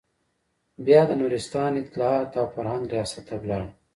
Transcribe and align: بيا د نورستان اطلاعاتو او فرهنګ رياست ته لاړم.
بيا 0.85 1.01
د 1.07 1.11
نورستان 1.21 1.71
اطلاعاتو 1.83 2.35
او 2.41 2.47
فرهنګ 2.55 2.83
رياست 2.93 3.19
ته 3.27 3.35
لاړم. 3.49 3.71